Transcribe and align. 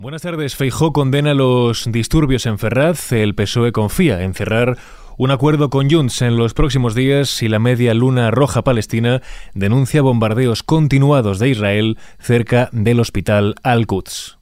Buenas 0.00 0.22
tardes. 0.22 0.56
Feijó 0.56 0.94
condena 0.94 1.34
los 1.34 1.84
disturbios 1.92 2.46
en 2.46 2.58
Ferraz. 2.58 3.12
El 3.12 3.34
PSOE 3.34 3.70
confía 3.70 4.22
en 4.22 4.32
cerrar 4.32 4.78
un 5.18 5.30
acuerdo 5.30 5.68
con 5.68 5.90
Junts 5.90 6.22
en 6.22 6.38
los 6.38 6.54
próximos 6.54 6.94
días 6.94 7.42
y 7.42 7.48
la 7.48 7.58
media 7.58 7.92
luna 7.92 8.30
roja 8.30 8.64
palestina 8.64 9.20
denuncia 9.52 10.00
bombardeos 10.00 10.62
continuados 10.62 11.38
de 11.38 11.50
Israel 11.50 11.98
cerca 12.18 12.70
del 12.72 12.98
hospital 12.98 13.56
Al-Quds. 13.62 14.38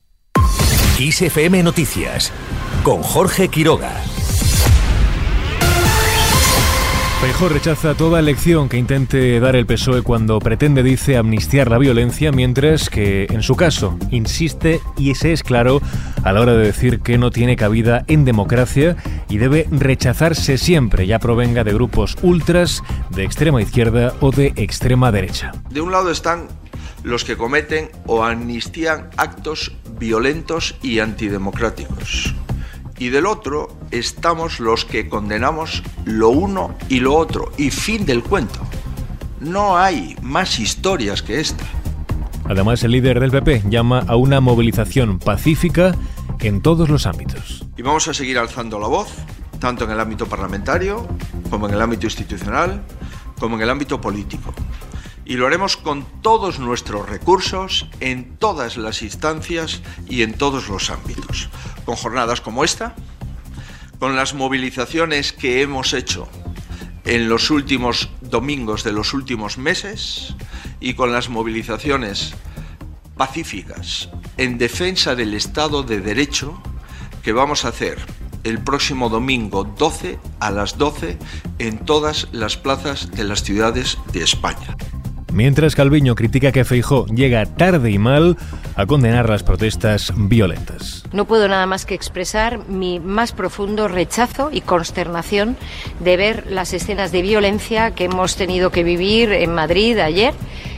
Noticias 1.64 2.32
con 2.84 3.02
Jorge 3.02 3.48
Quiroga. 3.48 4.00
Rechaza 7.46 7.94
toda 7.94 8.18
elección 8.18 8.68
que 8.68 8.76
intente 8.76 9.40
dar 9.40 9.56
el 9.56 9.64
PSOE 9.64 10.02
cuando 10.02 10.38
pretende, 10.38 10.82
dice, 10.82 11.16
amnistiar 11.16 11.70
la 11.70 11.78
violencia, 11.78 12.30
mientras 12.30 12.90
que, 12.90 13.26
en 13.30 13.42
su 13.42 13.56
caso, 13.56 13.96
insiste 14.10 14.82
y 14.98 15.12
ese 15.12 15.32
es 15.32 15.42
claro 15.42 15.80
a 16.24 16.32
la 16.32 16.42
hora 16.42 16.52
de 16.52 16.66
decir 16.66 17.00
que 17.00 17.16
no 17.16 17.30
tiene 17.30 17.56
cabida 17.56 18.04
en 18.06 18.26
democracia 18.26 18.96
y 19.30 19.38
debe 19.38 19.66
rechazarse 19.70 20.58
siempre, 20.58 21.06
ya 21.06 21.18
provenga 21.20 21.64
de 21.64 21.72
grupos 21.72 22.18
ultras, 22.22 22.82
de 23.10 23.24
extrema 23.24 23.62
izquierda 23.62 24.14
o 24.20 24.30
de 24.30 24.52
extrema 24.56 25.10
derecha. 25.10 25.52
De 25.70 25.80
un 25.80 25.90
lado 25.90 26.10
están 26.10 26.48
los 27.02 27.24
que 27.24 27.36
cometen 27.36 27.88
o 28.06 28.24
amnistían 28.24 29.08
actos 29.16 29.72
violentos 29.98 30.76
y 30.82 30.98
antidemocráticos 30.98 32.34
y 32.98 33.10
del 33.10 33.26
otro 33.26 33.76
estamos 33.90 34.60
los 34.60 34.84
que 34.84 35.08
condenamos 35.08 35.82
lo 36.04 36.30
uno 36.30 36.74
y 36.88 37.00
lo 37.00 37.14
otro. 37.14 37.52
Y 37.56 37.70
fin 37.70 38.04
del 38.04 38.22
cuento. 38.22 38.60
No 39.40 39.78
hay 39.78 40.16
más 40.22 40.58
historias 40.58 41.22
que 41.22 41.40
esta. 41.40 41.64
Además, 42.44 42.82
el 42.82 42.92
líder 42.92 43.20
del 43.20 43.30
PP 43.30 43.64
llama 43.68 44.04
a 44.06 44.16
una 44.16 44.40
movilización 44.40 45.18
pacífica 45.18 45.94
en 46.40 46.60
todos 46.60 46.88
los 46.88 47.06
ámbitos. 47.06 47.64
Y 47.76 47.82
vamos 47.82 48.08
a 48.08 48.14
seguir 48.14 48.38
alzando 48.38 48.78
la 48.78 48.88
voz, 48.88 49.08
tanto 49.60 49.84
en 49.84 49.90
el 49.90 50.00
ámbito 50.00 50.26
parlamentario, 50.26 51.06
como 51.50 51.68
en 51.68 51.74
el 51.74 51.82
ámbito 51.82 52.06
institucional, 52.06 52.82
como 53.38 53.56
en 53.56 53.62
el 53.62 53.70
ámbito 53.70 54.00
político. 54.00 54.54
Y 55.24 55.34
lo 55.34 55.46
haremos 55.46 55.76
con 55.76 56.06
todos 56.22 56.58
nuestros 56.58 57.06
recursos, 57.06 57.86
en 58.00 58.36
todas 58.38 58.78
las 58.78 59.02
instancias 59.02 59.82
y 60.08 60.22
en 60.22 60.32
todos 60.32 60.70
los 60.70 60.90
ámbitos 60.90 61.50
con 61.88 61.96
jornadas 61.96 62.42
como 62.42 62.64
esta, 62.64 62.94
con 63.98 64.14
las 64.14 64.34
movilizaciones 64.34 65.32
que 65.32 65.62
hemos 65.62 65.94
hecho 65.94 66.28
en 67.06 67.30
los 67.30 67.50
últimos 67.50 68.10
domingos 68.20 68.84
de 68.84 68.92
los 68.92 69.14
últimos 69.14 69.56
meses 69.56 70.34
y 70.80 70.92
con 70.92 71.12
las 71.12 71.30
movilizaciones 71.30 72.34
pacíficas 73.16 74.10
en 74.36 74.58
defensa 74.58 75.14
del 75.14 75.32
Estado 75.32 75.82
de 75.82 76.02
Derecho 76.02 76.62
que 77.22 77.32
vamos 77.32 77.64
a 77.64 77.68
hacer 77.68 77.96
el 78.44 78.58
próximo 78.62 79.08
domingo 79.08 79.64
12 79.64 80.18
a 80.40 80.50
las 80.50 80.76
12 80.76 81.16
en 81.58 81.78
todas 81.86 82.28
las 82.32 82.58
plazas 82.58 83.10
de 83.12 83.24
las 83.24 83.42
ciudades 83.42 83.96
de 84.12 84.24
España. 84.24 84.76
Mientras 85.32 85.74
Calviño 85.74 86.14
critica 86.14 86.52
que 86.52 86.64
Feijó 86.64 87.06
llega 87.06 87.44
tarde 87.44 87.90
y 87.90 87.98
mal 87.98 88.36
a 88.76 88.86
condenar 88.86 89.28
las 89.28 89.42
protestas 89.42 90.12
violentas. 90.16 91.04
No 91.12 91.26
puedo 91.26 91.48
nada 91.48 91.66
más 91.66 91.84
que 91.84 91.94
expresar 91.94 92.66
mi 92.68 92.98
más 92.98 93.32
profundo 93.32 93.88
rechazo 93.88 94.50
y 94.52 94.62
consternación 94.62 95.56
de 96.00 96.16
ver 96.16 96.50
las 96.50 96.72
escenas 96.72 97.12
de 97.12 97.22
violencia 97.22 97.90
que 97.90 98.04
hemos 98.04 98.36
tenido 98.36 98.70
que 98.70 98.84
vivir 98.84 99.32
en 99.32 99.54
Madrid 99.54 99.98
ayer. 99.98 100.34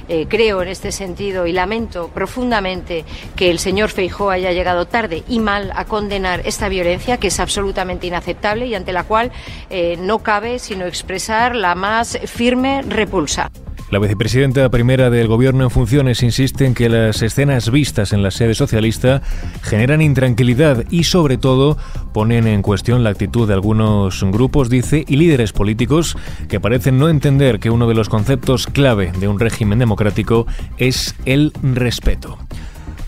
Eh, 0.09 0.27
creo 0.29 0.61
en 0.61 0.67
este 0.67 0.91
sentido 0.91 1.47
y 1.47 1.53
lamento 1.53 2.09
profundamente 2.09 3.05
que 3.37 3.49
el 3.49 3.61
señor 3.61 3.91
Feijó 3.91 4.31
haya 4.31 4.51
llegado 4.51 4.87
tarde 4.87 5.23
y 5.29 5.39
mal 5.39 5.71
a 5.77 5.85
condenar 5.85 6.43
esta 6.45 6.69
violencia 6.69 7.19
que 7.19 7.29
es 7.29 7.39
absolutamente 7.39 8.09
inaceptable 8.09 8.67
y 8.67 8.75
ante 8.75 8.93
la 8.93 9.05
cual 9.05 9.31
eh, 9.71 9.97
no 10.01 10.19
cabe 10.19 10.59
sino 10.59 10.87
expresar 10.87 11.55
la 11.55 11.77
más 11.77 12.19
firme 12.25 12.83
repulsa. 12.83 13.53
La 13.91 13.99
vicepresidenta 13.99 14.69
primera 14.71 15.11
del 15.11 15.27
Gobierno 15.27 15.65
en 15.65 15.71
funciones 15.71 16.23
insiste 16.23 16.65
en 16.65 16.75
que 16.75 16.89
las 16.89 17.23
escenas 17.23 17.73
vistas 17.73 18.13
en 18.13 18.23
la 18.23 18.31
sede 18.31 18.55
socialista 18.55 19.21
generan 19.63 20.01
intranquilidad 20.01 20.85
y, 20.91 21.05
sobre 21.05 21.39
todo, 21.39 21.77
ponen 22.13 22.47
en 22.47 22.63
cuestión 22.63 23.03
la 23.03 23.11
actitud 23.11 23.49
de 23.49 23.55
algunos 23.55 24.23
grupos, 24.31 24.71
dice, 24.71 25.05
y 25.09 25.17
líderes 25.17 25.53
políticos 25.53 26.17
que 26.49 26.61
parecen 26.61 26.99
no 26.99 27.09
entender 27.09 27.59
que 27.59 27.71
uno 27.71 27.89
de 27.89 27.95
los 27.95 28.09
conceptos 28.09 28.69
clave 28.69 29.11
de 29.19 29.27
un 29.27 29.41
régimen 29.41 29.81
democrático 29.81 30.47
es 30.79 31.17
el 31.25 31.53
respeto. 31.61 32.39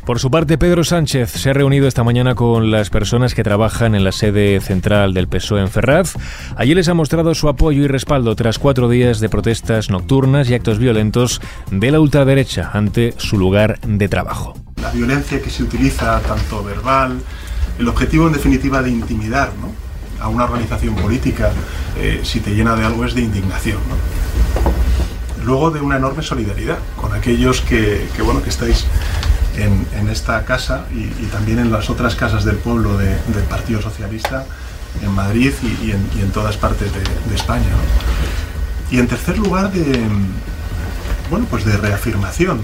Por 0.05 0.19
su 0.19 0.33
parte, 0.33 0.59
Pedro 0.59 0.83
Sánchez 0.83 1.31
se 1.31 1.51
ha 1.51 1.53
reunido 1.53 1.87
esta 1.87 2.03
mañana 2.03 2.35
con 2.35 2.73
las 2.73 2.91
personas 2.91 3.37
que 3.37 3.45
trabajan 3.45 3.95
en 3.95 4.03
la 4.03 4.11
sede 4.11 4.61
central 4.61 5.15
del 5.15 5.29
PSOE 5.29 5.61
en 5.61 5.69
Ferraz. 5.69 6.17
Allí 6.57 6.75
les 6.75 6.89
ha 6.89 6.95
mostrado 6.95 7.37
su 7.37 7.49
apoyo 7.49 7.85
y 7.85 7.87
respaldo 7.87 8.35
tras 8.35 8.59
cuatro 8.59 8.89
días 8.89 9.21
de 9.21 9.29
protestas 9.29 9.91
nocturnas 9.91 10.51
y 10.51 10.55
actos 10.55 10.81
violentos 10.81 11.41
de 11.71 11.93
la 11.93 12.01
ultraderecha 12.01 12.71
ante 12.73 13.15
su 13.17 13.39
lugar 13.39 13.79
de 13.87 14.09
trabajo. 14.09 14.55
La 14.83 14.91
violencia 14.91 15.41
que 15.41 15.51
se 15.51 15.63
utiliza, 15.63 16.21
tanto 16.21 16.65
verbal, 16.65 17.21
el 17.79 17.87
objetivo 17.87 18.27
en 18.27 18.33
definitiva 18.33 18.83
de 18.83 18.91
intimidar 18.91 19.53
a 20.21 20.27
una 20.27 20.45
organización 20.45 20.97
política, 20.97 21.53
eh, 21.97 22.23
si 22.25 22.41
te 22.41 22.57
llena 22.57 22.75
de 22.75 22.85
algo 22.85 23.05
es 23.05 23.15
de 23.15 23.21
indignación. 23.21 23.79
Luego 25.45 25.71
de 25.71 25.81
una 25.81 25.97
enorme 25.97 26.25
solidaridad 26.25 26.79
con 26.97 27.15
aquellos 27.15 27.61
que, 27.61 28.05
que 28.17 28.23
bueno, 28.23 28.43
que 28.43 28.51
estáis 28.51 28.87
en, 29.57 30.09
esta 30.09 30.45
casa 30.45 30.87
y, 30.93 31.07
también 31.27 31.59
en 31.59 31.71
las 31.71 31.91
otras 31.91 32.15
casas 32.15 32.45
del 32.45 32.57
pueblo 32.57 32.97
del 32.97 33.45
Partido 33.49 33.81
Socialista 33.81 34.45
en 35.03 35.11
Madrid 35.13 35.53
y, 35.63 35.91
en, 35.91 36.31
todas 36.31 36.57
partes 36.57 36.91
de, 36.93 37.35
España. 37.35 37.65
Y 38.91 38.99
en 38.99 39.09
tercer 39.09 39.39
lugar, 39.39 39.73
de, 39.73 40.01
bueno, 41.31 41.47
pues 41.49 41.65
de 41.65 41.77
reafirmación, 41.77 42.61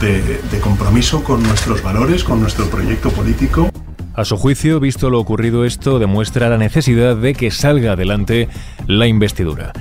de, 0.00 0.40
de 0.50 0.60
compromiso 0.60 1.24
con 1.24 1.42
nuestros 1.42 1.82
valores, 1.82 2.24
con 2.24 2.40
nuestro 2.40 2.66
proyecto 2.66 3.10
político. 3.10 3.70
A 4.14 4.24
su 4.24 4.36
juicio, 4.36 4.80
visto 4.80 5.10
lo 5.10 5.20
ocurrido 5.20 5.64
esto, 5.64 5.98
demuestra 5.98 6.48
la 6.48 6.58
necesidad 6.58 7.16
de 7.16 7.34
que 7.34 7.50
salga 7.50 7.92
adelante 7.92 8.48
la 8.86 9.06
investidura. 9.06 9.72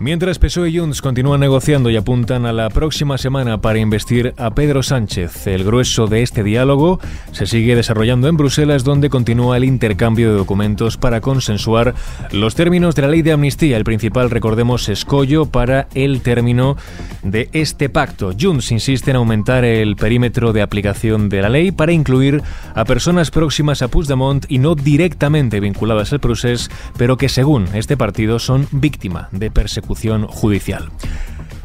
Mientras 0.00 0.38
PSOE 0.38 0.70
y 0.70 0.78
Junts 0.78 1.02
continúan 1.02 1.40
negociando 1.40 1.90
y 1.90 1.96
apuntan 1.96 2.46
a 2.46 2.52
la 2.52 2.70
próxima 2.70 3.18
semana 3.18 3.60
para 3.60 3.80
investir 3.80 4.32
a 4.36 4.50
Pedro 4.50 4.84
Sánchez, 4.84 5.48
el 5.48 5.64
grueso 5.64 6.06
de 6.06 6.22
este 6.22 6.44
diálogo 6.44 7.00
se 7.32 7.46
sigue 7.46 7.74
desarrollando 7.74 8.28
en 8.28 8.36
Bruselas, 8.36 8.84
donde 8.84 9.10
continúa 9.10 9.56
el 9.56 9.64
intercambio 9.64 10.30
de 10.30 10.38
documentos 10.38 10.96
para 10.96 11.20
consensuar 11.20 11.96
los 12.30 12.54
términos 12.54 12.94
de 12.94 13.02
la 13.02 13.08
ley 13.08 13.22
de 13.22 13.32
amnistía. 13.32 13.76
El 13.76 13.82
principal, 13.82 14.30
recordemos, 14.30 14.88
escollo 14.88 15.46
para 15.46 15.88
el 15.94 16.20
término 16.20 16.76
de 17.24 17.48
este 17.52 17.88
pacto. 17.88 18.30
Junts 18.40 18.70
insiste 18.70 19.10
en 19.10 19.16
aumentar 19.16 19.64
el 19.64 19.96
perímetro 19.96 20.52
de 20.52 20.62
aplicación 20.62 21.28
de 21.28 21.42
la 21.42 21.48
ley 21.48 21.72
para 21.72 21.90
incluir 21.90 22.40
a 22.76 22.84
personas 22.84 23.32
próximas 23.32 23.82
a 23.82 23.88
Puigdemont 23.88 24.46
y 24.48 24.58
no 24.58 24.76
directamente 24.76 25.58
vinculadas 25.58 26.12
al 26.12 26.20
procés, 26.20 26.70
pero 26.96 27.16
que 27.16 27.28
según 27.28 27.66
este 27.74 27.96
partido 27.96 28.38
son 28.38 28.68
víctima 28.70 29.28
de 29.32 29.50
persecución 29.50 29.87
judicial. 30.28 30.90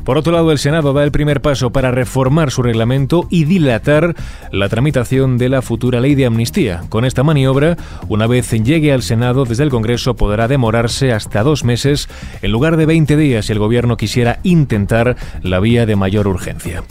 Por 0.03 0.17
otro 0.17 0.33
lado, 0.33 0.51
el 0.51 0.57
Senado 0.57 0.91
da 0.91 1.03
el 1.03 1.11
primer 1.11 1.41
paso 1.41 1.71
para 1.71 1.89
reformar 1.89 2.51
su 2.51 2.61
reglamento 2.61 3.25
y 3.29 3.45
dilatar 3.45 4.15
la 4.51 4.67
tramitación 4.67 5.37
de 5.37 5.47
la 5.47 5.61
futura 5.61 6.01
ley 6.01 6.13
de 6.15 6.25
amnistía. 6.25 6.83
Con 6.89 7.05
esta 7.05 7.23
maniobra, 7.23 7.77
una 8.09 8.27
vez 8.27 8.51
llegue 8.51 8.91
al 8.91 9.01
Senado 9.01 9.45
desde 9.45 9.63
el 9.63 9.69
Congreso, 9.69 10.15
podrá 10.15 10.49
demorarse 10.49 11.13
hasta 11.13 11.41
dos 11.43 11.63
meses 11.63 12.09
en 12.41 12.51
lugar 12.51 12.75
de 12.75 12.85
20 12.85 13.15
días 13.15 13.45
si 13.45 13.53
el 13.53 13.59
Gobierno 13.59 13.95
quisiera 13.95 14.39
intentar 14.43 15.15
la 15.41 15.61
vía 15.61 15.85
de 15.85 15.95
mayor 15.95 16.27
urgencia. 16.27 16.83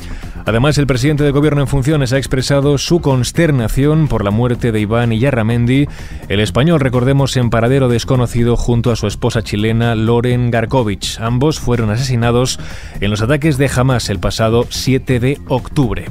Además, 0.45 0.77
el 0.79 0.87
presidente 0.87 1.23
del 1.23 1.33
gobierno 1.33 1.61
en 1.61 1.69
funciones 1.69 2.13
ha 2.13 2.19
expresado 2.19 2.77
su 2.79 3.01
consternación 3.01 4.09
por 4.09 4.25
la 4.25 4.31
muerte 4.31 4.73
de 4.73 4.81
Iván 4.81 5.13
Iyarramendi, 5.13 5.87
el 6.29 6.41
español, 6.41 6.81
recordemos, 6.81 7.37
en 7.37 7.51
paradero 7.51 7.89
desconocido 7.89 8.57
junto 8.57 8.91
a 8.91 8.97
su 8.97 9.07
esposa 9.07 9.43
chilena 9.43 9.95
Loren 9.95 10.51
Garkovich. 10.51 11.21
Ambos 11.21 11.61
fueron 11.61 11.91
asesinados 11.91 12.59
en 13.01 13.11
los 13.11 13.23
ataques 13.23 13.57
de 13.57 13.71
Hamas 13.75 14.11
el 14.11 14.19
pasado 14.19 14.67
7 14.69 15.21
de 15.21 15.39
octubre. 15.47 16.07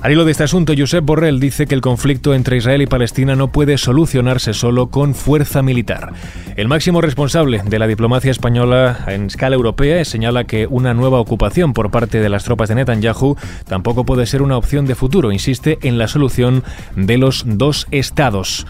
Al 0.00 0.12
hilo 0.12 0.24
de 0.24 0.30
este 0.30 0.44
asunto, 0.44 0.74
Josep 0.78 1.04
Borrell 1.04 1.40
dice 1.40 1.66
que 1.66 1.74
el 1.74 1.80
conflicto 1.80 2.32
entre 2.32 2.56
Israel 2.56 2.82
y 2.82 2.86
Palestina 2.86 3.34
no 3.34 3.50
puede 3.50 3.76
solucionarse 3.78 4.54
solo 4.54 4.90
con 4.90 5.12
fuerza 5.12 5.60
militar. 5.60 6.12
El 6.54 6.68
máximo 6.68 7.00
responsable 7.00 7.62
de 7.64 7.78
la 7.80 7.88
diplomacia 7.88 8.30
española 8.30 9.00
en 9.08 9.26
escala 9.26 9.56
europea 9.56 10.04
señala 10.04 10.44
que 10.44 10.68
una 10.68 10.94
nueva 10.94 11.18
ocupación 11.18 11.72
por 11.72 11.90
parte 11.90 12.20
de 12.20 12.28
las 12.28 12.44
tropas 12.44 12.68
de 12.68 12.76
Netanyahu 12.76 13.36
tampoco 13.66 14.04
puede 14.04 14.26
ser 14.26 14.42
una 14.42 14.56
opción 14.56 14.86
de 14.86 14.94
futuro. 14.94 15.32
Insiste 15.32 15.78
en 15.82 15.98
la 15.98 16.06
solución 16.06 16.62
de 16.94 17.18
los 17.18 17.42
dos 17.44 17.88
estados. 17.90 18.66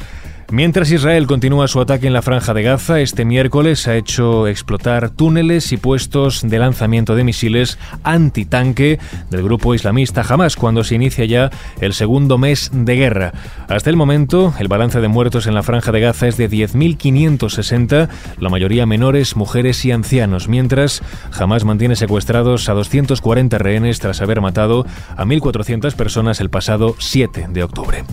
Mientras 0.51 0.91
Israel 0.91 1.27
continúa 1.27 1.69
su 1.69 1.79
ataque 1.79 2.07
en 2.07 2.15
la 2.15 2.23
franja 2.23 2.55
de 2.55 2.63
Gaza, 2.63 3.01
este 3.01 3.27
miércoles 3.27 3.87
ha 3.87 3.97
hecho 3.97 4.49
explotar 4.49 5.11
túneles 5.11 5.73
y 5.73 5.77
puestos 5.77 6.41
de 6.43 6.59
lanzamiento 6.59 7.15
de 7.15 7.23
misiles 7.23 7.79
antitanque 8.03 8.99
del 9.29 9.43
grupo 9.43 9.75
islamista 9.75 10.25
Hamas 10.27 10.57
cuando 10.57 10.85
se 10.85 10.95
inicia 10.95 11.27
ya 11.27 11.51
el 11.83 11.93
segundo 11.93 12.39
mes 12.39 12.71
de 12.73 12.97
guerra. 12.97 13.33
Hasta 13.69 13.91
el 13.91 13.97
momento, 13.97 14.55
el 14.59 14.69
balance 14.69 15.03
de 15.03 15.09
muertos 15.09 15.47
en 15.47 15.55
la 15.55 15.63
franja 15.63 15.93
de 15.93 16.01
Gaza 16.01 16.29
es 16.29 16.39
de 16.39 16.49
10.560, 16.49 18.09
la 18.39 18.49
mayoría 18.49 18.87
menores, 18.87 19.37
mujeres 19.37 19.85
y 19.85 19.93
ancianos, 19.93 20.49
mientras 20.49 21.03
Hamas 21.39 21.67
mantiene 21.67 21.95
secuestrados 21.95 22.71
a 22.71 22.73
240 22.73 23.59
rehenes 23.59 24.01
tras 24.01 24.23
haber 24.23 24.41
matado 24.41 24.87
a 25.15 25.27
1.400 25.27 25.95
personas 25.95 26.41
el 26.41 26.49
pasado 26.49 26.97
7 26.99 27.49
de 27.51 27.63
octubre. 27.63 28.05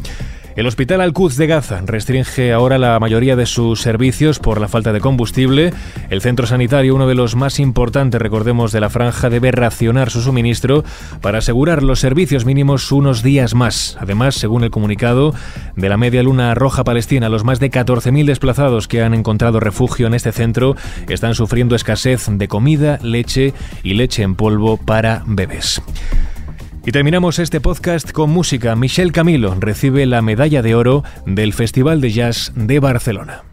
El 0.56 0.68
Hospital 0.68 1.02
Al-Quds 1.02 1.36
de 1.36 1.48
Gaza 1.48 1.82
restringe 1.86 2.54
ahora 2.54 2.78
la 2.78 2.98
mayoría 2.98 3.36
de 3.36 3.46
sus 3.46 3.82
servicios 3.82 4.40
por 4.40 4.62
la 4.62 4.70
falta 4.70 4.94
de 4.94 5.02
combustible. 5.02 5.74
El 6.10 6.22
centro 6.22 6.48
sanitario, 6.48 6.96
uno 6.96 7.08
de 7.08 7.16
los 7.16 7.36
más 7.36 7.60
importantes, 7.60 8.22
recordemos, 8.22 8.72
de 8.72 8.80
la 8.80 8.90
franja, 8.90 9.30
debe 9.30 9.52
racionar 9.52 10.10
su 10.10 10.22
suministro 10.22 10.86
para 11.20 11.40
asegurar 11.40 11.84
los 11.84 12.00
servicios 12.00 12.46
mínimos 12.46 12.94
unos 12.94 13.22
días 13.22 13.54
más. 13.54 13.98
Además, 14.00 14.36
según 14.36 14.64
el 14.64 14.72
comunicado 14.72 15.34
de 15.76 15.90
la 15.90 15.98
Media 15.98 16.24
Luna 16.24 16.56
Roja 16.56 16.86
Palestina, 16.86 17.28
los 17.28 17.44
más 17.44 17.60
de 17.60 17.70
14.000 17.70 18.26
desplazados 18.26 18.88
que 18.88 19.04
han 19.04 19.14
encontrado 19.14 19.60
refugio 19.60 20.08
en 20.08 20.14
este 20.14 20.32
centro 20.32 20.78
están 21.10 21.36
sufriendo 21.36 21.76
escasez 21.76 22.28
de 22.30 22.48
comida, 22.48 22.98
leche 23.02 23.54
y 23.84 23.96
leche 23.96 24.24
en 24.24 24.36
polvo 24.36 24.78
para 24.78 25.22
bebés. 25.26 25.82
Y 26.88 26.92
terminamos 26.92 27.40
este 27.40 27.60
podcast 27.62 28.12
con 28.12 28.30
música. 28.30 28.76
Michel 28.76 29.12
Camilo 29.12 29.56
recibe 29.60 30.06
la 30.06 30.22
medalla 30.22 30.62
de 30.62 30.76
oro 30.76 31.04
del 31.26 31.54
Festival 31.54 32.00
de 32.00 32.12
Jazz 32.12 32.52
de 32.56 32.80
Barcelona. 32.80 33.44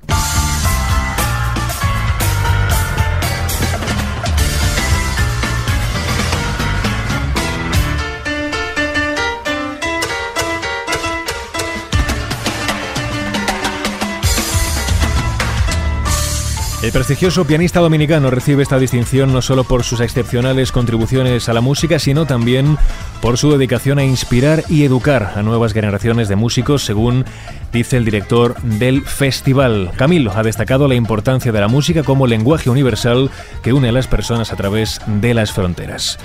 El 16.93 16.99
prestigioso 16.99 17.47
pianista 17.47 17.81
dominicano 17.81 18.31
recibe 18.31 18.63
esta 18.63 18.79
distinción 18.79 19.33
no 19.33 19.41
solo 19.41 19.65
por 19.65 19.83
sus 19.83 20.01
excepcionales 20.01 20.73
contribuciones 20.73 21.49
a 21.49 21.55
la 21.55 21.63
música, 21.63 21.99
sino 21.99 22.27
también 22.27 22.77
por 23.23 23.39
su 23.39 23.51
dedicación 23.51 23.99
a 23.99 24.05
inspirar 24.05 24.65
y 24.69 24.85
educar 24.85 25.33
a 25.35 25.43
nuevas 25.43 25.73
generaciones 25.73 26.29
de 26.29 26.37
músicos, 26.37 26.85
según 26.85 27.25
dice 27.73 27.97
el 27.97 28.05
director 28.05 28.61
del 28.61 29.07
festival. 29.07 29.91
Camilo 29.97 30.33
ha 30.37 30.43
destacado 30.43 30.87
la 30.87 30.95
importancia 30.95 31.51
de 31.51 31.61
la 31.61 31.69
música 31.69 32.03
como 32.03 32.27
lenguaje 32.27 32.69
universal 32.69 33.31
que 33.63 33.73
une 33.73 33.89
a 33.89 33.93
las 33.93 34.07
personas 34.07 34.53
a 34.53 34.57
través 34.57 35.01
de 35.07 35.33
las 35.33 35.51
fronteras. 35.51 36.19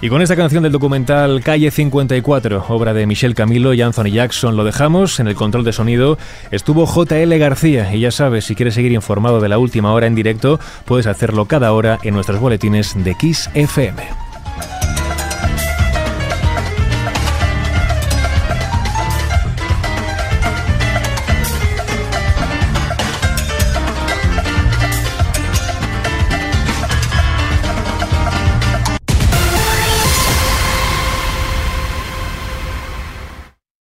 Y 0.00 0.08
con 0.10 0.22
esta 0.22 0.36
canción 0.36 0.62
del 0.62 0.70
documental 0.70 1.42
Calle 1.42 1.72
54, 1.72 2.66
obra 2.68 2.94
de 2.94 3.04
Michelle 3.04 3.34
Camilo 3.34 3.74
y 3.74 3.82
Anthony 3.82 4.12
Jackson, 4.12 4.56
lo 4.56 4.62
dejamos. 4.62 5.18
En 5.18 5.26
el 5.26 5.34
control 5.34 5.64
de 5.64 5.72
sonido 5.72 6.18
estuvo 6.52 6.86
JL 6.86 7.36
García. 7.36 7.92
Y 7.92 8.00
ya 8.00 8.12
sabes, 8.12 8.44
si 8.44 8.54
quieres 8.54 8.74
seguir 8.74 8.92
informado 8.92 9.40
de 9.40 9.48
la 9.48 9.58
última 9.58 9.92
hora 9.92 10.06
en 10.06 10.14
directo, 10.14 10.60
puedes 10.84 11.08
hacerlo 11.08 11.46
cada 11.46 11.72
hora 11.72 11.98
en 12.04 12.14
nuestros 12.14 12.38
boletines 12.38 12.94
de 13.02 13.16
Kiss 13.16 13.50
FM. 13.54 14.27